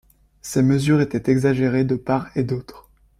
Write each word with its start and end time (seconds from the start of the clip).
Ces 0.41 0.63
mesures 0.63 0.99
étaient 0.99 1.31
exagérées 1.31 1.85
de 1.85 1.95
part 1.95 2.35
et 2.35 2.41
d’autre. 2.41 2.89